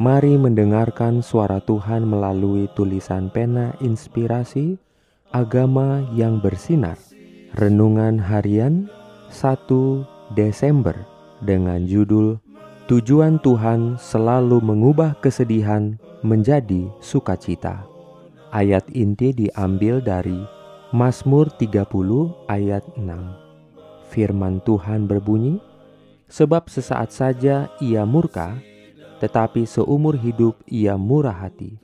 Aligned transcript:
Mari 0.00 0.32
mendengarkan 0.40 1.20
suara 1.20 1.60
Tuhan 1.60 2.08
melalui 2.08 2.72
tulisan 2.72 3.28
pena 3.28 3.76
inspirasi 3.84 4.80
agama 5.28 6.00
yang 6.16 6.40
bersinar. 6.40 6.96
Renungan 7.60 8.16
harian 8.16 8.88
1 9.28 9.68
Desember 10.32 10.96
dengan 11.44 11.84
judul 11.84 12.40
Tujuan 12.88 13.44
Tuhan 13.44 14.00
selalu 14.00 14.64
mengubah 14.64 15.20
kesedihan 15.20 16.00
menjadi 16.24 16.88
sukacita. 17.04 17.84
Ayat 18.56 18.88
inti 18.96 19.36
diambil 19.36 20.00
dari 20.00 20.40
Mazmur 20.96 21.52
30 21.60 21.76
ayat 22.48 22.88
6. 22.96 23.04
Firman 24.08 24.64
Tuhan 24.64 25.04
berbunyi, 25.04 25.60
Sebab 26.32 26.72
sesaat 26.72 27.12
saja 27.12 27.68
ia 27.84 28.08
murka, 28.08 28.56
tetapi 29.20 29.68
seumur 29.68 30.16
hidup 30.16 30.56
ia 30.64 30.96
murah 30.96 31.36
hati. 31.36 31.76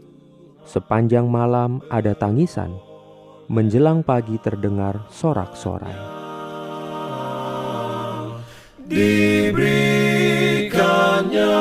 Sepanjang 0.67 1.31
malam 1.31 1.79
ada 1.93 2.17
tangisan, 2.17 2.73
menjelang 3.47 4.03
pagi 4.03 4.35
terdengar 4.43 5.07
sorak-sorai. 5.13 5.95
Diberikannya 8.87 11.59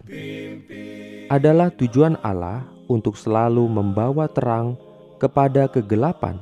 Adalah 1.30 1.70
tujuan 1.74 2.18
Allah 2.22 2.73
untuk 2.86 3.16
selalu 3.16 3.64
membawa 3.66 4.28
terang 4.28 4.76
kepada 5.18 5.70
kegelapan, 5.70 6.36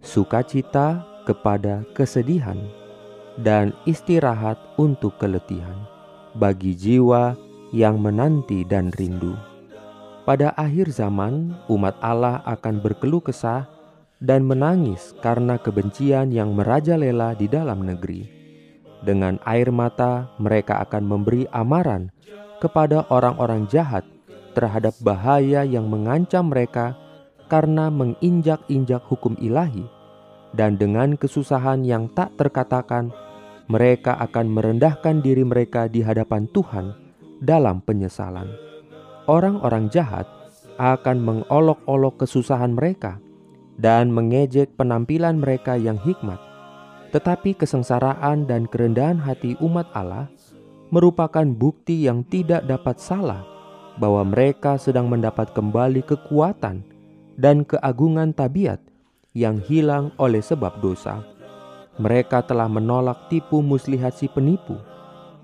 sukacita 0.00 1.04
kepada 1.28 1.84
kesedihan, 1.92 2.56
dan 3.36 3.76
istirahat 3.84 4.56
untuk 4.80 5.18
keletihan 5.20 5.76
bagi 6.36 6.76
jiwa 6.76 7.36
yang 7.72 8.00
menanti 8.00 8.64
dan 8.64 8.92
rindu. 8.94 9.36
Pada 10.26 10.50
akhir 10.58 10.90
zaman, 10.90 11.54
umat 11.70 11.94
Allah 12.02 12.42
akan 12.44 12.82
berkeluh 12.82 13.22
kesah 13.22 13.68
dan 14.18 14.42
menangis 14.42 15.14
karena 15.22 15.60
kebencian 15.60 16.32
yang 16.32 16.56
merajalela 16.56 17.36
di 17.36 17.46
dalam 17.46 17.84
negeri. 17.84 18.26
Dengan 19.04 19.38
air 19.46 19.70
mata, 19.70 20.32
mereka 20.40 20.82
akan 20.82 21.04
memberi 21.04 21.46
amaran 21.52 22.10
kepada 22.58 23.04
orang-orang 23.12 23.68
jahat 23.68 24.02
terhadap 24.56 24.96
bahaya 25.04 25.68
yang 25.68 25.92
mengancam 25.92 26.48
mereka 26.48 26.96
karena 27.52 27.92
menginjak-injak 27.92 29.04
hukum 29.04 29.36
ilahi, 29.36 29.84
dan 30.56 30.80
dengan 30.80 31.20
kesusahan 31.20 31.84
yang 31.84 32.08
tak 32.16 32.32
terkatakan, 32.40 33.12
mereka 33.68 34.16
akan 34.16 34.48
merendahkan 34.48 35.20
diri 35.20 35.44
mereka 35.44 35.86
di 35.86 36.00
hadapan 36.00 36.48
Tuhan 36.50 36.96
dalam 37.44 37.84
penyesalan. 37.84 38.48
Orang-orang 39.28 39.92
jahat 39.92 40.24
akan 40.80 41.18
mengolok-olok 41.20 42.24
kesusahan 42.24 42.72
mereka 42.72 43.18
dan 43.76 44.08
mengejek 44.14 44.72
penampilan 44.78 45.36
mereka 45.36 45.74
yang 45.76 45.98
hikmat. 46.00 46.38
Tetapi 47.10 47.58
kesengsaraan 47.58 48.46
dan 48.46 48.70
kerendahan 48.70 49.18
hati 49.18 49.58
umat 49.58 49.90
Allah 49.92 50.30
merupakan 50.94 51.44
bukti 51.44 52.06
yang 52.06 52.22
tidak 52.22 52.62
dapat 52.70 53.02
salah 53.02 53.55
bahwa 53.96 54.22
mereka 54.28 54.76
sedang 54.76 55.08
mendapat 55.08 55.52
kembali 55.56 56.04
kekuatan 56.04 56.84
dan 57.36 57.64
keagungan 57.64 58.32
tabiat 58.32 58.80
yang 59.36 59.60
hilang 59.60 60.12
oleh 60.16 60.40
sebab 60.40 60.80
dosa. 60.80 61.20
Mereka 61.96 62.44
telah 62.44 62.68
menolak 62.68 63.32
tipu 63.32 63.64
muslihat 63.64 64.16
si 64.16 64.28
penipu. 64.28 64.76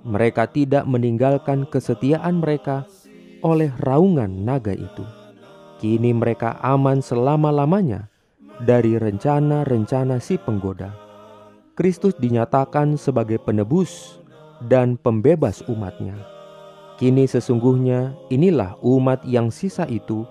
Mereka 0.04 0.52
tidak 0.52 0.84
meninggalkan 0.84 1.64
kesetiaan 1.64 2.44
mereka 2.44 2.84
oleh 3.40 3.72
raungan 3.80 4.28
naga 4.28 4.76
itu. 4.76 5.04
Kini 5.80 6.12
mereka 6.12 6.60
aman 6.60 7.00
selama-lamanya 7.00 8.12
dari 8.60 9.00
rencana-rencana 9.00 10.20
si 10.20 10.36
penggoda. 10.36 10.92
Kristus 11.72 12.12
dinyatakan 12.20 13.00
sebagai 13.00 13.40
penebus 13.40 14.20
dan 14.68 15.00
pembebas 15.00 15.64
umatnya 15.64 16.31
Kini 17.00 17.24
sesungguhnya 17.26 18.12
inilah 18.28 18.76
umat 18.84 19.24
yang 19.24 19.48
sisa 19.48 19.88
itu 19.88 20.28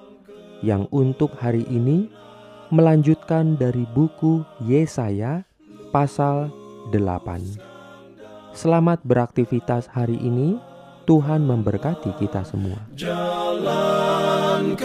yang 0.63 0.87
untuk 0.95 1.35
hari 1.43 1.67
ini 1.67 2.07
melanjutkan 2.71 3.59
dari 3.59 3.83
buku 3.91 4.47
Yesaya 4.63 5.43
pasal 5.91 6.55
8. 6.95 8.55
Selamat 8.55 9.03
beraktivitas 9.03 9.91
hari 9.91 10.23
ini. 10.23 10.63
Tuhan 11.03 11.43
memberkati 11.43 12.15
kita 12.23 12.47
semua. 12.47 12.79
Jalan 12.95 14.79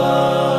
jalan 0.00 0.16
keselamatan. 0.16 0.49